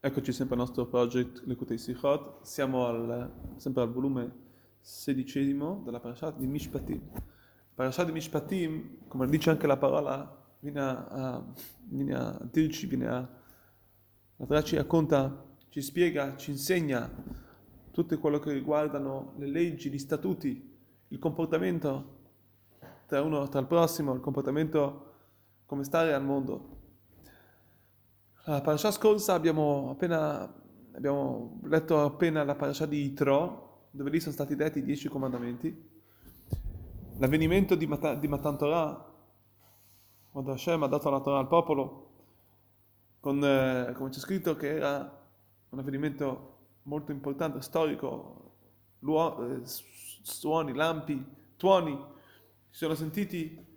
Eccoci 0.00 0.30
sempre 0.30 0.54
al 0.54 0.60
nostro 0.60 0.86
project 0.86 1.42
Lekutei 1.44 1.76
Sichot, 1.76 2.42
siamo 2.42 2.86
al, 2.86 3.32
sempre 3.56 3.82
al 3.82 3.90
volume 3.90 4.32
sedicesimo 4.78 5.82
della 5.84 5.98
parashat 5.98 6.36
di 6.36 6.46
Mishpatim. 6.46 7.02
Parashat 7.74 8.06
di 8.06 8.12
Mishpatim, 8.12 9.08
come 9.08 9.26
dice 9.26 9.50
anche 9.50 9.66
la 9.66 9.76
parola, 9.76 10.40
viene 10.60 10.80
a, 10.80 11.44
viene 11.80 12.14
a 12.14 12.38
dirci, 12.48 12.86
viene 12.86 13.08
a, 13.08 13.28
la 14.36 14.46
Torah 14.46 14.62
ci 14.62 14.76
racconta, 14.76 15.44
ci 15.68 15.82
spiega, 15.82 16.36
ci 16.36 16.52
insegna 16.52 17.10
tutto 17.90 18.16
quello 18.20 18.38
che 18.38 18.52
riguardano 18.52 19.32
le 19.38 19.48
leggi, 19.48 19.90
gli 19.90 19.98
statuti, 19.98 20.78
il 21.08 21.18
comportamento 21.18 22.18
tra 23.06 23.20
uno 23.20 23.48
tra 23.48 23.58
il 23.58 23.66
prossimo, 23.66 24.14
il 24.14 24.20
comportamento 24.20 25.14
come 25.66 25.82
stare 25.82 26.14
al 26.14 26.22
mondo. 26.22 26.76
La 28.48 28.62
parasha 28.62 28.90
scorsa 28.90 29.34
abbiamo 29.34 29.90
appena 29.90 30.50
abbiamo 30.92 31.60
letto 31.64 32.00
appena 32.02 32.44
la 32.44 32.54
parasha 32.54 32.86
di 32.86 33.04
Itro, 33.04 33.88
dove 33.90 34.08
lì 34.08 34.20
sono 34.20 34.32
stati 34.32 34.56
detti 34.56 34.78
i 34.78 34.82
dieci 34.82 35.06
comandamenti. 35.06 35.86
L'avvenimento 37.18 37.74
di, 37.74 37.86
Mata, 37.86 38.14
di 38.14 38.26
Matan 38.26 38.56
Torah, 38.56 39.14
quando 40.30 40.52
Hashem 40.52 40.82
ha 40.82 40.86
dato 40.86 41.10
la 41.10 41.20
Torah 41.20 41.40
al 41.40 41.46
popolo, 41.46 42.10
con, 43.20 43.44
eh, 43.44 43.92
come 43.94 44.08
c'è 44.08 44.18
scritto 44.18 44.56
che 44.56 44.76
era 44.76 45.26
un 45.68 45.78
avvenimento 45.78 46.56
molto 46.84 47.12
importante, 47.12 47.60
storico, 47.60 48.54
eh, 49.00 49.60
suoni, 50.22 50.72
lampi, 50.72 51.22
tuoni, 51.58 52.02
si 52.70 52.78
sono 52.78 52.94
sentiti 52.94 53.67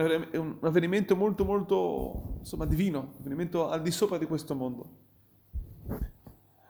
è 0.00 0.36
un 0.36 0.58
avvenimento 0.62 1.16
molto 1.16 1.44
molto 1.44 2.36
insomma 2.38 2.64
divino, 2.64 3.00
un 3.00 3.14
avvenimento 3.18 3.68
al 3.68 3.82
di 3.82 3.90
sopra 3.90 4.18
di 4.18 4.26
questo 4.26 4.54
mondo. 4.54 5.00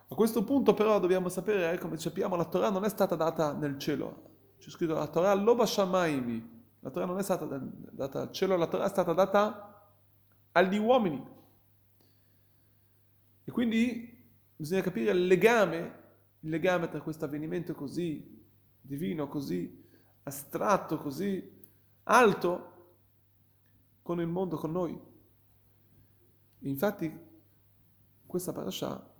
A 0.09 0.15
questo 0.15 0.45
punto 0.45 0.75
però 0.75 0.99
dobbiamo 0.99 1.29
sapere, 1.29 1.73
eh, 1.73 1.79
come 1.79 1.97
sappiamo, 1.97 2.37
la 2.37 2.45
Torah 2.45 2.71
non 2.71 2.85
è 2.85 2.89
stata 2.89 3.15
data 3.15 3.53
nel 3.55 3.79
cielo. 3.79 4.31
C'è 4.59 4.69
scritto 4.69 4.95
la 4.95 5.07
Torah 5.07 5.33
loba 5.35 5.65
shamaimi. 5.65 6.61
La 6.81 6.91
Torah 6.91 7.07
non 7.07 7.19
è 7.19 7.23
stata 7.23 7.47
data 7.47 8.23
al 8.23 8.33
cielo, 8.33 8.57
la 8.57 8.67
Torah 8.67 8.85
è 8.85 8.89
stata 8.89 9.13
data 9.13 9.91
agli 10.53 10.77
uomini. 10.77 11.25
E 13.45 13.51
quindi 13.51 14.21
bisogna 14.57 14.83
capire 14.83 15.13
il 15.13 15.27
legame, 15.27 16.01
il 16.41 16.51
legame 16.51 16.89
tra 16.89 17.01
questo 17.01 17.25
avvenimento 17.25 17.75
così 17.75 18.45
divino, 18.81 19.29
così 19.29 19.89
astratto, 20.25 20.99
così 20.99 21.61
alto 22.05 22.72
con 24.03 24.21
il 24.21 24.27
mondo, 24.27 24.57
con 24.57 24.73
noi. 24.73 25.01
Infatti 26.61 27.31
questa 28.27 28.53
parasha 28.53 29.11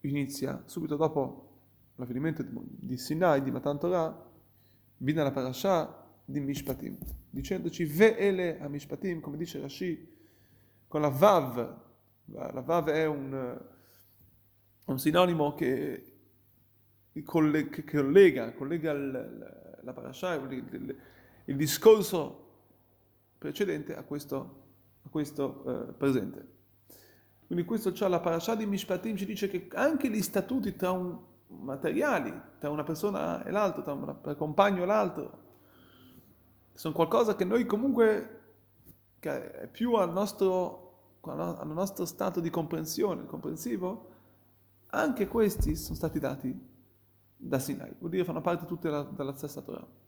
inizia 0.00 0.62
subito 0.66 0.96
dopo 0.96 1.48
l'avvenimento 1.96 2.44
di 2.46 2.96
Sinai, 2.96 3.42
di 3.42 3.50
Matan 3.50 3.78
Torah, 3.78 4.28
viene 4.98 5.22
la 5.22 5.30
parasha 5.30 6.08
di 6.24 6.40
Mishpatim, 6.40 6.96
dicendoci 7.28 7.84
Ve'ele 7.84 8.60
a 8.60 8.68
Mishpatim, 8.68 9.20
come 9.20 9.36
dice 9.36 9.60
Rashi, 9.60 10.18
con 10.88 11.00
la 11.00 11.08
Vav. 11.08 11.88
La 12.24 12.60
Vav 12.60 12.88
è 12.88 13.04
un, 13.06 13.60
un 14.84 14.98
sinonimo 14.98 15.54
che, 15.54 16.18
che 17.12 17.22
collega, 17.22 18.52
collega 18.52 18.92
il, 18.92 19.78
la 19.82 19.92
parasha, 19.92 20.34
il, 20.34 20.52
il, 20.52 20.96
il 21.44 21.56
discorso 21.56 22.49
precedente 23.40 23.96
a 23.96 24.02
questo, 24.02 24.36
a 25.02 25.08
questo 25.08 25.64
eh, 25.64 25.92
presente. 25.94 26.58
Quindi 27.46 27.64
questo 27.64 27.94
cioè 27.94 28.10
la 28.10 28.20
parasha 28.20 28.54
di 28.54 28.66
Mishpatim 28.66 29.16
ci 29.16 29.24
dice 29.24 29.48
che 29.48 29.66
anche 29.72 30.10
gli 30.10 30.20
statuti 30.20 30.76
tra 30.76 30.90
un 30.90 31.18
materiali, 31.46 32.38
tra 32.58 32.68
una 32.68 32.84
persona 32.84 33.42
e 33.42 33.50
l'altro, 33.50 33.82
tra 33.82 33.94
un 33.94 34.36
compagno 34.36 34.82
e 34.82 34.86
l'altro, 34.86 35.38
sono 36.74 36.92
qualcosa 36.94 37.34
che 37.34 37.46
noi 37.46 37.64
comunque, 37.64 38.40
che 39.18 39.52
è 39.52 39.66
più 39.68 39.94
al 39.94 40.12
nostro, 40.12 41.16
al 41.22 41.66
nostro 41.66 42.04
stato 42.04 42.40
di 42.40 42.50
comprensione, 42.50 43.24
comprensivo, 43.24 44.08
anche 44.88 45.26
questi 45.26 45.76
sono 45.76 45.96
stati 45.96 46.18
dati 46.18 46.68
da 47.36 47.58
Sinai, 47.58 47.94
vuol 47.98 48.10
dire 48.10 48.24
fanno 48.24 48.42
parte 48.42 48.66
tutte 48.66 48.90
della, 48.90 49.02
della 49.02 49.32
stessa 49.32 49.62
Torah. 49.62 49.99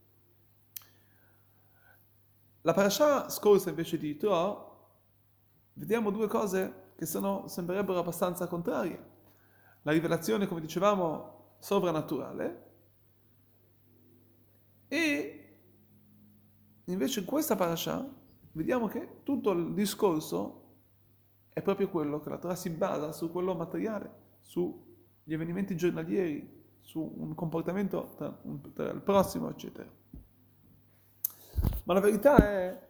La 2.63 2.75
parasha 2.75 3.29
scorsa 3.29 3.71
invece 3.71 3.99
di 3.99 4.17
Tro, 4.17 4.71
vediamo 5.75 6.11
due 6.11 6.29
cose 6.29 6.93
che 6.97 7.07
sono, 7.07 7.49
sembrerebbero 7.49 7.99
abbastanza 7.99 8.47
contrarie. 8.47 9.11
La 9.83 9.93
rivelazione, 9.93 10.47
come 10.47 10.61
dicevamo, 10.61 11.57
sovrannaturale 11.59 12.71
e 14.89 15.59
invece 16.85 17.21
in 17.21 17.27
questa 17.27 17.57
parasha 17.57 18.07
vediamo 18.53 18.89
che 18.89 19.23
tutto 19.23 19.53
il 19.53 19.73
discorso 19.73 20.61
è 21.49 21.63
proprio 21.63 21.89
quello 21.89 22.21
che 22.21 22.29
la 22.29 22.39
Torah 22.39 22.55
si 22.55 22.69
basa 22.71 23.13
su 23.13 23.31
quello 23.31 23.55
materiale, 23.55 24.37
sugli 24.41 25.33
avvenimenti 25.33 25.77
giornalieri, 25.77 26.63
su 26.81 27.01
un 27.01 27.35
comportamento 27.35 28.13
tra, 28.17 28.39
tra 28.75 28.91
il 28.91 29.01
prossimo, 29.01 29.49
eccetera. 29.51 29.91
Ma 31.85 31.95
la 31.95 32.01
verità 32.01 32.37
è 32.37 32.89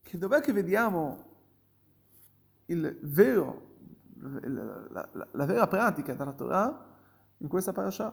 che 0.00 0.18
dov'è 0.18 0.40
che 0.40 0.52
vediamo 0.52 1.30
il 2.66 2.98
vero, 3.02 3.70
la, 4.14 5.08
la, 5.12 5.28
la 5.30 5.44
vera 5.44 5.66
pratica 5.66 6.14
della 6.14 6.32
Torah 6.32 6.86
in 7.38 7.48
questa 7.48 7.72
parasha? 7.72 8.12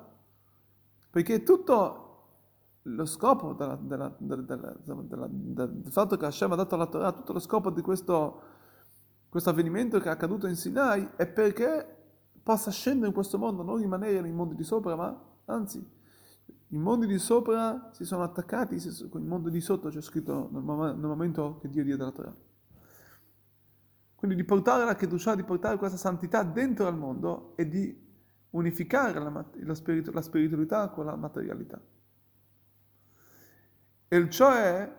Perché 1.10 1.44
tutto 1.44 2.06
lo 2.84 3.06
scopo 3.06 3.54
della, 3.54 3.78
della, 3.80 4.14
della, 4.18 4.76
del 5.30 5.92
fatto 5.92 6.18
che 6.18 6.26
Hashem 6.26 6.52
ha 6.52 6.56
dato 6.56 6.76
la 6.76 6.88
Torah, 6.88 7.12
tutto 7.12 7.34
lo 7.34 7.40
scopo 7.40 7.70
di 7.70 7.82
questo, 7.82 8.42
questo 9.30 9.50
avvenimento 9.50 10.00
che 10.00 10.10
è 10.10 10.12
accaduto 10.12 10.48
in 10.48 10.56
Sinai 10.56 11.08
è 11.16 11.28
perché 11.28 11.98
possa 12.42 12.72
scendere 12.72 13.08
in 13.08 13.14
questo 13.14 13.38
mondo, 13.38 13.64
non 13.64 13.78
rimanere 13.78 14.22
nei 14.22 14.32
mondi 14.32 14.56
di 14.56 14.64
sopra, 14.64 14.96
ma 14.96 15.18
anzi 15.46 15.98
i 16.72 16.78
mondi 16.78 17.08
di 17.08 17.18
sopra 17.18 17.90
si 17.92 18.06
sono 18.06 18.24
attaccati 18.24 18.78
con 19.10 19.22
il 19.22 19.28
mondo 19.28 19.50
di 19.50 19.60
sotto, 19.60 19.90
c'è 19.90 20.02
scritto 20.02 20.50
nel, 20.52 20.62
momento 20.62 21.58
che 21.60 21.70
Dio 21.70 21.84
diede 21.84 22.04
la 22.04 22.12
Torah. 22.12 22.36
Quindi 24.16 24.36
di 24.36 24.44
portare 24.44 24.86
la 24.86 24.96
Kedusha, 24.96 25.34
di 25.34 25.44
portare 25.44 25.78
questa 25.78 25.98
santità 25.98 26.44
dentro 26.44 26.86
al 26.86 26.98
mondo 26.98 27.56
e 27.56 27.68
di 27.68 28.08
unificare 28.52 29.20
la, 29.20 29.46
la, 29.62 29.74
spiritu, 29.74 30.12
la 30.12 30.22
spiritualità 30.22 30.90
con 30.90 31.06
la 31.06 31.16
materialità. 31.16 31.82
E 34.08 34.30
cioè 34.30 34.98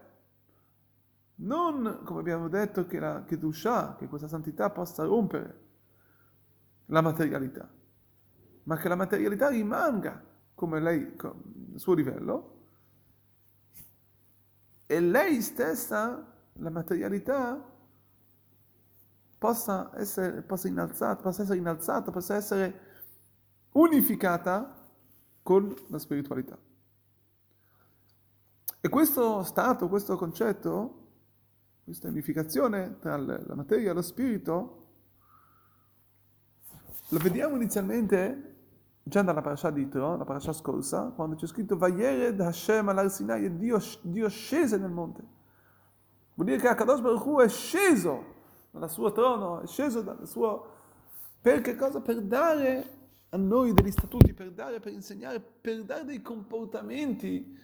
non, 1.37 2.01
come 2.05 2.21
abbiamo 2.21 2.49
detto, 2.49 2.87
che 2.87 2.99
la 2.99 3.25
Kedusha, 3.25 3.97
che 3.97 4.09
questa 4.09 4.29
santità 4.29 4.71
possa 4.71 5.05
rompere 5.05 5.69
la 6.87 7.01
materialità, 7.01 7.71
ma 8.65 8.77
che 8.77 8.89
la 8.89 8.97
materialità 8.97 9.49
rimanga 9.49 10.30
come 10.61 10.79
lei, 10.79 11.17
suo 11.77 11.95
livello, 11.95 12.59
e 14.85 15.01
lei 15.01 15.41
stessa, 15.41 16.37
la 16.53 16.69
materialità, 16.69 17.67
possa 19.39 19.91
essere, 19.95 20.43
possa 20.43 20.69
innalzata, 20.69 21.23
possa 21.23 21.43
essere 21.45 21.57
innalzata, 21.57 22.11
possa 22.11 22.35
essere 22.35 22.81
unificata 23.73 24.87
con 25.43 25.75
la 25.87 25.99
spiritualità. 25.99 26.59
E 28.83 28.89
questo 28.91 29.43
stato, 29.43 29.89
questo 29.89 30.15
concetto, 30.19 31.09
questa 31.85 32.09
unificazione 32.09 32.99
tra 32.99 33.17
la 33.17 33.55
materia 33.55 33.93
e 33.93 33.95
lo 33.95 34.03
spirito, 34.03 34.89
lo 37.09 37.19
vediamo 37.19 37.57
inizialmente 37.57 38.50
già 39.11 39.23
dalla 39.23 39.43
parasha 39.43 39.71
di 39.71 39.83
Itro, 39.83 40.17
la 40.17 40.25
parasha 40.25 40.53
scorsa, 40.53 41.13
quando 41.15 41.35
c'è 41.35 41.47
scritto 41.47 41.77
Vayered 41.77 42.41
Hashem 42.41 42.89
al 42.89 43.11
Sinai, 43.11 43.57
Dio, 43.59 43.79
Dio 44.03 44.29
scese 44.29 44.79
nel 44.79 44.91
monte. 44.91 45.23
Vuol 46.35 46.47
dire 46.47 46.59
che 46.59 46.69
Akadosh 46.69 47.01
Baruch 47.01 47.27
Hu 47.27 47.41
è 47.41 47.49
sceso 47.49 48.25
dal 48.71 48.89
suo 48.89 49.13
trono, 49.13 49.61
è 49.61 49.67
sceso 49.67 50.01
dal 50.01 50.27
suo... 50.27 50.79
Per 51.41 51.61
che 51.61 51.75
cosa? 51.75 52.01
Per 52.01 52.23
dare 52.23 52.99
a 53.31 53.37
noi 53.37 53.75
degli 53.75 53.91
statuti, 53.91 54.33
per 54.33 54.53
dare, 54.53 54.79
per 54.79 54.93
insegnare, 54.93 55.41
per 55.41 55.83
dare 55.83 56.05
dei 56.05 56.23
comportamenti 56.23 57.59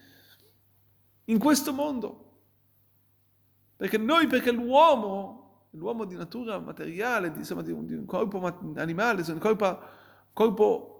in 1.25 1.39
questo 1.39 1.73
mondo. 1.73 2.25
Perché 3.77 3.99
noi, 3.99 4.27
perché 4.27 4.51
l'uomo, 4.51 5.69
l'uomo 5.71 6.05
di 6.05 6.17
natura 6.17 6.59
materiale, 6.59 7.31
di, 7.31 7.39
insomma, 7.39 7.63
di, 7.63 7.71
un, 7.71 7.87
di 7.87 7.95
un 7.95 8.05
corpo 8.05 8.41
animale, 8.75 9.23
di 9.23 9.31
un 9.31 9.39
corpo, 9.39 9.79
corpo 10.33 10.96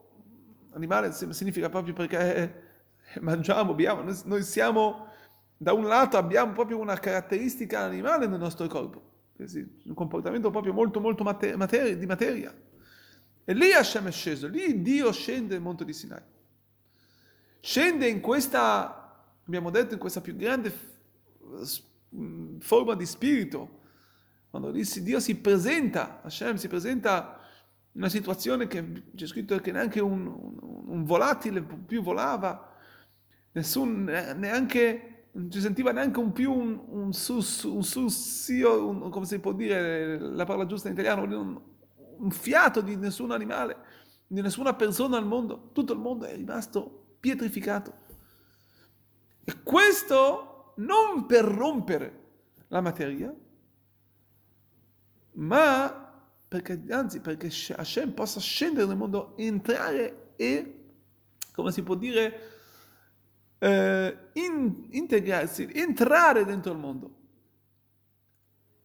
animale 0.77 1.13
significa 1.13 1.69
proprio 1.69 1.95
perché 1.95 2.65
mangiamo, 3.21 3.75
beviamo, 3.75 4.13
noi, 4.25 4.43
siamo, 4.43 5.09
da 5.57 5.73
un 5.73 5.87
lato 5.87 6.17
abbiamo 6.17 6.53
proprio 6.53 6.79
una 6.79 6.99
caratteristica 6.99 7.81
animale 7.81 8.27
nel 8.27 8.39
nostro 8.39 8.67
corpo, 8.67 9.03
un 9.39 9.95
comportamento 9.95 10.51
proprio 10.51 10.73
molto 10.73 11.01
molto 11.01 11.25
mater- 11.25 11.97
di 11.97 12.07
materia, 12.07 12.55
E 13.45 13.55
lì 13.55 13.73
Hashem 13.73 14.07
è 14.07 14.13
sceso, 14.13 14.49
lì 14.49 14.83
Dio 14.83 15.11
scende 15.13 15.55
nel 15.55 15.63
monte 15.63 15.85
di 15.85 15.93
Sinai. 15.93 16.23
Scende 17.61 18.07
in 18.07 18.21
questa, 18.21 19.25
abbiamo 19.45 19.71
detto, 19.71 19.95
in 19.95 20.01
questa 20.01 20.21
più 20.21 20.37
grande 20.37 20.73
forma 22.61 22.95
di 22.95 23.07
spirito, 23.07 23.81
quando 24.51 24.71
Dio 24.71 25.21
si 25.21 25.37
presenta, 25.37 26.23
Hashem 26.23 26.57
si 26.57 26.69
presenta 26.69 27.41
in 27.93 28.03
una 28.03 28.11
situazione 28.11 28.67
che 28.67 29.05
c'è 29.15 29.27
scritto 29.27 29.59
che 29.59 29.73
neanche 29.73 30.01
un, 30.01 30.27
un, 30.27 30.57
un 30.87 31.05
volatile 31.05 31.63
più 31.63 32.03
volava, 32.03 32.75
nessun, 33.53 34.05
neanche, 34.05 35.29
non 35.33 35.51
si 35.51 35.61
sentiva 35.61 35.93
neanche 35.93 36.19
un 36.19 36.33
più 36.33 36.53
un, 36.53 36.81
un, 36.89 37.13
sus, 37.13 37.65
un 37.65 37.83
sussio, 37.83 38.89
un, 38.89 39.11
come 39.11 39.27
si 39.27 39.39
può 39.39 39.53
dire 39.53 40.19
la 40.19 40.45
parola 40.45 40.67
giusta 40.67 40.89
in 40.89 40.95
italiano, 40.95 41.23
un, 41.23 41.61
un 42.19 42.31
fiato 42.31 42.81
di 42.81 42.97
nessun 42.97 43.31
animale, 43.31 43.77
di 44.27 44.41
nessuna 44.41 44.75
persona 44.75 45.17
al 45.17 45.27
mondo, 45.27 45.71
tutto 45.73 45.93
il 45.93 45.99
mondo 45.99 46.25
è 46.25 46.35
rimasto 46.35 47.17
pietrificato. 47.21 48.05
E 49.45 49.63
questo 49.63 50.75
non 50.77 51.27
per 51.27 51.45
rompere 51.45 52.25
la 52.69 52.81
materia, 52.81 53.35
ma 55.33 56.05
perché, 56.49 56.83
anzi 56.91 57.21
perché 57.21 57.51
Hashem 57.75 58.13
possa 58.13 58.41
scendere 58.41 58.87
nel 58.87 58.97
mondo, 58.97 59.37
entrare 59.37 60.26
e, 60.37 60.85
come 61.53 61.73
si 61.73 61.83
può 61.83 61.95
dire, 61.95 62.51
eh, 63.59 64.19
in, 64.35 64.87
integrarsi, 64.91 65.69
entrare 65.73 66.45
dentro 66.45 66.73
il 66.73 66.79
mondo. 66.79 67.15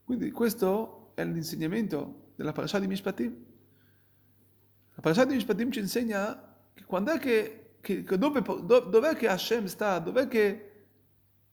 Quindi 0.04 0.32
questo 0.32 1.12
è 1.16 1.24
l'insegnamento 1.24 2.34
della 2.36 2.52
parasha 2.52 2.80
di 2.80 2.88
Mishpatim. 2.88 3.46
La 4.96 5.02
parasha 5.02 5.26
di 5.26 5.36
Mishpatim 5.36 5.72
ci 5.72 5.80
insegna 5.80 6.56
che 6.74 6.84
quando 6.84 7.12
è 7.12 7.20
che, 7.20 7.78
che 7.82 8.04
dove, 8.04 8.42
dov'è 8.42 9.16
che 9.16 9.28
Hashem 9.28 9.66
sta, 9.66 10.00
dov'è 10.00 10.28
che, 10.28 10.72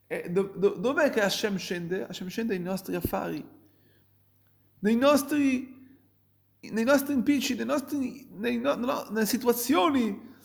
eh, 0.07 0.31
dov'è 0.31 1.11
che 1.11 1.21
Hashem 1.21 1.57
scende? 1.57 2.07
Hashem 2.07 2.29
scende 2.29 2.55
nei 2.57 2.65
nostri 2.65 2.95
affari, 2.95 3.47
nei 4.81 4.97
nostri 4.97 5.78
nei 6.61 6.85
nostri 6.85 7.15
impicci, 7.15 7.55
nei 7.55 7.65
nostri, 7.65 8.29
nei, 8.33 8.59
no, 8.59 8.75
no, 8.75 9.07
nelle 9.11 9.27
situazioni 9.27 10.37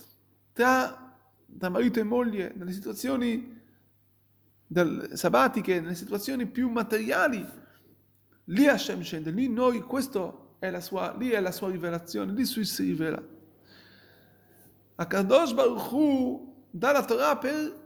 tra, 0.52 1.18
tra, 1.58 1.70
marito 1.70 2.00
e 2.00 2.04
moglie, 2.04 2.54
nelle 2.56 2.72
situazioni 2.72 3.62
del, 4.68 5.12
sabbatiche, 5.14 5.82
nelle 5.82 5.96
situazioni 5.96 6.46
più 6.46 6.70
materiali, 6.70 7.46
lì 8.46 8.68
Hashem 8.68 9.02
scende, 9.02 9.32
lì 9.32 9.48
noi, 9.50 9.82
questo 9.82 10.56
è 10.60 10.70
la 10.70 10.82
sua, 10.82 11.16
lì 11.18 11.30
è 11.30 11.40
la 11.40 11.52
sua 11.52 11.72
rivelazione, 11.72 12.32
lì 12.32 12.46
si 12.46 12.84
rivela. 12.84 13.22
A 14.96 15.08
Kadosh 15.08 15.54
Baruch 15.54 15.92
Hu 15.92 16.66
dà 16.70 16.92
la 16.92 17.04
Torah 17.04 17.38
per, 17.38 17.82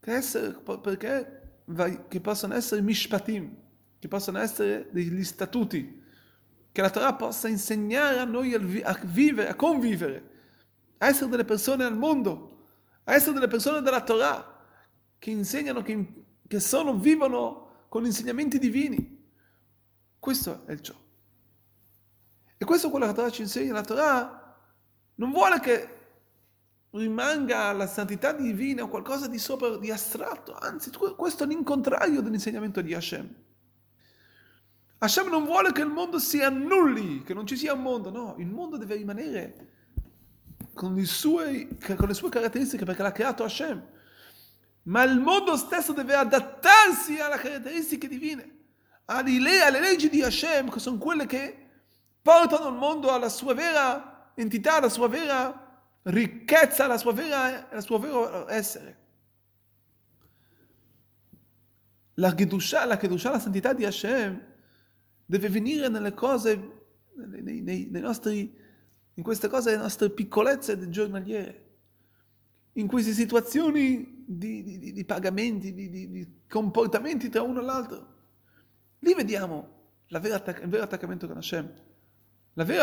essere, 0.00 0.56
perché 0.80 1.42
che 2.08 2.20
possano 2.20 2.54
essere 2.54 2.82
mishpatim, 2.82 3.56
che 3.98 4.08
possano 4.08 4.38
essere 4.38 4.88
degli 4.92 5.24
statuti, 5.24 6.02
che 6.74 6.82
la 6.82 6.90
Torah 6.90 7.14
possa 7.14 7.46
insegnare 7.46 8.18
a 8.18 8.24
noi 8.24 8.52
a 8.52 8.58
vivere, 9.04 9.48
a 9.48 9.54
convivere, 9.54 10.30
a 10.98 11.06
essere 11.06 11.30
delle 11.30 11.44
persone 11.44 11.84
al 11.84 11.96
mondo, 11.96 12.66
a 13.04 13.14
essere 13.14 13.34
delle 13.34 13.46
persone 13.46 13.80
della 13.80 14.02
Torah, 14.02 14.58
che 15.16 15.30
insegnano, 15.30 15.82
che, 15.82 16.24
che 16.48 16.58
sono, 16.58 16.98
vivono 16.98 17.86
con 17.88 18.04
insegnamenti 18.04 18.58
divini. 18.58 19.24
Questo 20.18 20.66
è 20.66 20.72
il 20.72 20.80
ciò. 20.80 20.94
E 22.56 22.64
questo 22.64 22.88
è 22.88 22.90
quello 22.90 23.04
che 23.04 23.12
la 23.12 23.16
Torah 23.18 23.30
ci 23.30 23.42
insegna. 23.42 23.72
La 23.72 23.84
Torah 23.84 24.58
non 25.14 25.30
vuole 25.30 25.60
che 25.60 25.88
rimanga 26.90 27.70
la 27.70 27.86
santità 27.86 28.32
divina 28.32 28.82
o 28.82 28.88
qualcosa 28.88 29.28
di 29.28 29.38
sopra, 29.38 29.76
di 29.76 29.92
astratto, 29.92 30.56
anzi 30.56 30.90
questo 30.90 31.44
è 31.44 31.46
l'incontrario 31.46 32.20
dell'insegnamento 32.20 32.80
di 32.80 32.94
Hashem. 32.94 33.32
Hashem 34.98 35.28
non 35.28 35.44
vuole 35.44 35.72
che 35.72 35.82
il 35.82 35.88
mondo 35.88 36.18
si 36.18 36.40
annulli, 36.42 37.22
che 37.22 37.34
non 37.34 37.46
ci 37.46 37.56
sia 37.56 37.74
un 37.74 37.82
mondo, 37.82 38.10
no, 38.10 38.34
il 38.38 38.46
mondo 38.46 38.76
deve 38.76 38.94
rimanere 38.94 39.68
con, 40.74 41.02
sue, 41.04 41.68
con 41.96 42.08
le 42.08 42.14
sue 42.14 42.28
caratteristiche 42.28 42.84
perché 42.84 43.02
l'ha 43.02 43.12
creato 43.12 43.44
Hashem. 43.44 43.82
Ma 44.84 45.02
il 45.02 45.18
mondo 45.18 45.56
stesso 45.56 45.92
deve 45.92 46.14
adattarsi 46.14 47.18
alle 47.18 47.36
caratteristiche 47.36 48.08
divine, 48.08 48.50
alle, 49.06 49.62
alle 49.62 49.80
leggi 49.80 50.08
di 50.08 50.22
Hashem, 50.22 50.70
che 50.70 50.78
sono 50.78 50.98
quelle 50.98 51.26
che 51.26 51.58
portano 52.20 52.68
il 52.68 52.74
mondo 52.74 53.10
alla 53.10 53.28
sua 53.28 53.54
vera 53.54 54.32
entità, 54.34 54.76
alla 54.76 54.88
sua 54.88 55.08
vera 55.08 55.64
ricchezza, 56.02 56.84
alla 56.84 56.98
sua 56.98 57.12
vera, 57.12 57.68
al 57.70 57.82
suo 57.82 57.98
vero 57.98 58.48
essere. 58.48 59.02
La 62.14 62.34
Kedusha, 62.34 62.84
la 62.84 62.96
Kedusha, 62.96 63.30
la 63.30 63.38
santità 63.38 63.72
di 63.72 63.84
Hashem, 63.84 64.53
deve 65.34 65.48
venire 65.48 65.88
nelle 65.88 66.14
cose, 66.14 66.84
nei, 67.14 67.60
nei, 67.60 67.88
nei 67.90 68.00
nostri, 68.00 68.56
in 69.14 69.22
queste 69.24 69.48
cose, 69.48 69.72
le 69.72 69.78
nostre 69.78 70.10
piccolezze 70.10 70.88
giornaliere, 70.90 71.62
in 72.74 72.86
queste 72.86 73.12
situazioni 73.12 74.22
di, 74.24 74.62
di, 74.62 74.92
di 74.92 75.04
pagamenti, 75.04 75.74
di, 75.74 75.90
di, 75.90 76.08
comportamenti 76.48 77.28
tra 77.30 77.42
uno 77.42 77.60
e 77.60 77.64
l'altro. 77.64 78.12
Lì 79.00 79.12
vediamo 79.12 79.72
vera 80.06 80.40
il 80.62 80.68
vero 80.68 80.84
attaccamento 80.84 81.26
con 81.26 81.36
Hashem, 81.36 81.72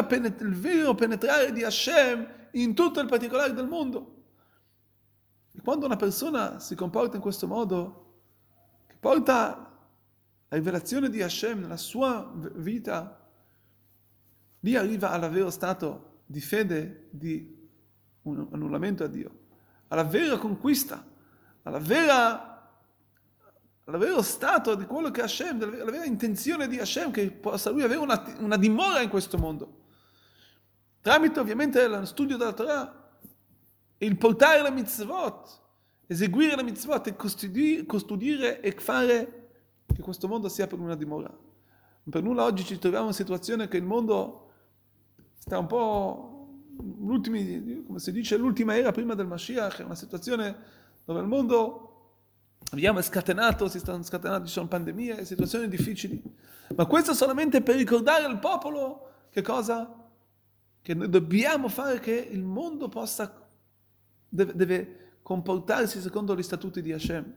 penet- 0.05 0.41
il 0.41 0.55
vero 0.55 0.93
penetrare 0.93 1.53
di 1.53 1.63
Hashem 1.63 2.49
in 2.51 2.73
tutto 2.73 2.99
il 2.99 3.07
particolare 3.07 3.53
del 3.53 3.67
mondo. 3.67 4.23
E 5.53 5.61
quando 5.61 5.85
una 5.85 5.95
persona 5.95 6.59
si 6.59 6.75
comporta 6.75 7.15
in 7.15 7.21
questo 7.21 7.47
modo, 7.47 8.23
che 8.87 8.97
porta 8.99 9.70
la 10.51 10.57
rivelazione 10.57 11.09
di 11.09 11.21
Hashem 11.21 11.61
nella 11.61 11.77
sua 11.77 12.29
vita, 12.55 13.25
lì 14.59 14.75
arriva 14.75 15.11
al 15.11 15.31
vero 15.31 15.49
stato 15.49 16.23
di 16.25 16.41
fede, 16.41 17.07
di 17.09 17.69
un 18.23 18.47
annullamento 18.51 19.05
a 19.05 19.07
Dio, 19.07 19.31
alla 19.87 20.03
vera 20.03 20.37
conquista, 20.37 21.07
alla 21.61 21.79
vera, 21.79 22.69
al 23.85 23.97
vero 23.97 24.21
stato 24.21 24.75
di 24.75 24.83
quello 24.83 25.09
che 25.09 25.21
Hashem, 25.21 25.61
alla 25.61 25.89
vera 25.89 26.03
intenzione 26.03 26.67
di 26.67 26.79
Hashem 26.79 27.11
che 27.11 27.31
possa 27.31 27.69
lui 27.69 27.83
avere 27.83 28.01
una, 28.01 28.21
una 28.39 28.57
dimora 28.57 28.99
in 28.99 29.09
questo 29.09 29.37
mondo. 29.37 29.83
Tramite 30.99 31.39
ovviamente 31.39 31.87
lo 31.87 32.03
studio 32.03 32.35
della 32.35 32.51
Torah, 32.51 33.09
il 33.99 34.17
portare 34.17 34.61
le 34.63 34.71
mitzvot, 34.71 35.61
eseguire 36.07 36.57
le 36.57 36.63
mitzvot 36.63 37.07
e 37.07 37.15
custodire, 37.15 37.85
custodire 37.85 38.59
e 38.59 38.71
fare 38.73 39.40
che 40.01 40.05
questo 40.07 40.27
mondo 40.27 40.49
sia 40.49 40.67
per 40.67 40.79
una 40.79 40.95
dimora. 40.95 41.35
Per 42.09 42.23
nulla 42.23 42.43
oggi 42.43 42.63
ci 42.63 42.79
troviamo 42.79 43.05
in 43.05 43.09
una 43.09 43.17
situazione 43.17 43.67
che 43.67 43.77
il 43.77 43.83
mondo 43.83 44.51
sta 45.37 45.57
un 45.57 45.67
po' 45.67 46.27
come 46.75 47.99
si 47.99 48.11
dice, 48.11 48.37
l'ultima 48.37 48.75
era 48.75 48.91
prima 48.91 49.13
del 49.13 49.27
Mashiach, 49.27 49.81
è 49.81 49.83
una 49.83 49.95
situazione 49.95 50.55
dove 51.05 51.19
il 51.19 51.27
mondo 51.27 51.91
Abbiamo 52.69 53.01
scatenato, 53.01 53.67
si 53.67 53.79
stanno 53.79 54.03
scatenando, 54.03 54.47
ci 54.47 54.53
sono 54.53 54.67
pandemie, 54.67 55.25
situazioni 55.25 55.67
difficili. 55.67 56.21
Ma 56.75 56.85
questo 56.85 57.13
solamente 57.13 57.61
per 57.61 57.75
ricordare 57.75 58.23
al 58.23 58.39
popolo 58.39 59.09
che 59.29 59.41
cosa? 59.41 59.93
Che 60.81 60.93
noi 60.93 61.09
dobbiamo 61.09 61.67
fare 61.67 61.99
che 61.99 62.13
il 62.13 62.43
mondo 62.43 62.87
possa, 62.87 63.45
deve, 64.29 64.53
deve 64.55 64.99
comportarsi 65.21 65.99
secondo 65.99 66.35
gli 66.35 66.43
statuti 66.43 66.81
di 66.81 66.93
Hashem. 66.93 67.33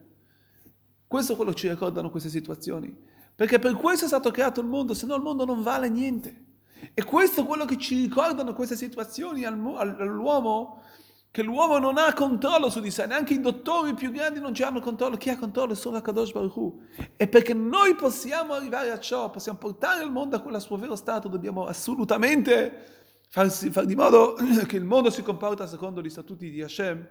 Questo 1.15 1.35
è 1.35 1.37
quello 1.37 1.53
che 1.53 1.59
ci 1.59 1.69
ricordano 1.69 2.11
queste 2.11 2.29
situazioni. 2.29 2.93
Perché 3.37 3.61
per 3.61 3.75
questo 3.75 4.07
è 4.07 4.09
stato 4.09 4.33
creato 4.33 4.61
il 4.61 4.67
mondo, 4.67 4.95
se 4.95 5.07
no 5.07 5.15
il 5.15 5.23
mondo 5.23 5.45
non 5.45 5.63
vale 5.63 5.89
niente. 5.89 6.47
E 6.93 7.05
questo 7.05 7.43
è 7.43 7.45
quello 7.45 7.65
che 7.65 7.79
ci 7.79 8.01
ricordano 8.01 8.53
queste 8.53 8.75
situazioni 8.75 9.45
all'uomo, 9.45 10.83
che 11.31 11.45
l'uomo 11.45 11.79
non 11.79 11.99
ha 11.99 12.13
controllo 12.15 12.69
su 12.69 12.81
di 12.81 12.91
sé, 12.91 13.07
neanche 13.07 13.35
i 13.35 13.41
dottori 13.41 13.95
più 13.95 14.11
grandi 14.11 14.41
non 14.41 14.55
ci 14.55 14.65
hanno 14.65 14.81
controllo, 14.81 15.17
chi 15.17 15.31
ha 15.31 15.39
controllo 15.39 15.75
è 15.75 15.77
solo 15.77 16.01
Kadosh 16.01 16.33
Baruch 16.33 16.57
Hu. 16.57 16.83
E 17.17 17.29
perché 17.29 17.55
noi 17.55 17.95
possiamo 17.95 18.55
arrivare 18.55 18.91
a 18.91 18.99
ciò, 18.99 19.31
possiamo 19.31 19.57
portare 19.57 20.03
il 20.03 20.11
mondo 20.11 20.35
a 20.35 20.41
quel 20.41 20.61
suo 20.61 20.77
vero 20.79 20.97
stato, 20.97 21.29
dobbiamo 21.29 21.67
assolutamente 21.67 22.87
farsi, 23.29 23.71
far 23.71 23.85
di 23.85 23.95
modo 23.95 24.35
che 24.67 24.77
il 24.77 24.85
mondo 24.85 25.11
si 25.11 25.23
comporta 25.23 25.69
secondo 25.69 26.03
gli 26.03 26.11
statuti 26.11 26.51
di 26.51 26.61
Hashem. 26.61 27.09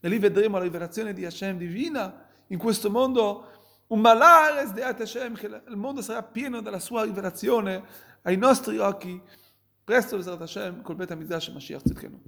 E 0.00 0.08
lì 0.08 0.18
vedremo 0.18 0.56
la 0.56 0.64
rivelazione 0.64 1.12
di 1.12 1.24
Hashem 1.24 1.56
divina 1.56 2.32
in 2.48 2.58
questo 2.58 2.90
mondo 2.90 3.48
un 3.88 4.00
malare 4.00 4.66
sdeat 4.66 5.00
Hashem, 5.00 5.34
che 5.34 5.46
il 5.46 5.76
mondo 5.76 6.02
sarà 6.02 6.22
pieno 6.22 6.60
della 6.60 6.78
sua 6.78 7.04
rivelazione 7.04 7.82
ai 8.22 8.36
nostri 8.36 8.78
occhi. 8.78 9.20
Presto, 9.84 10.16
Hashem, 10.16 10.82
col 10.82 10.96
Bet 10.96 11.10
HaMikdash 11.10 11.48
Mashiach 11.48 11.82
Tzidkenu. 11.82 12.20